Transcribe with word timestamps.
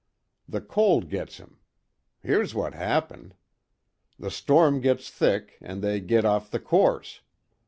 The 0.49 0.61
cold 0.61 1.09
gits 1.11 1.37
him. 1.37 1.59
Here's 2.23 2.55
what 2.55 2.73
happened. 2.73 3.35
The 4.17 4.31
storm 4.31 4.81
gits 4.81 5.11
thick, 5.11 5.59
an' 5.61 5.81
they 5.81 5.99
git 5.99 6.25
off 6.25 6.49
the 6.49 6.59
course. 6.59 7.21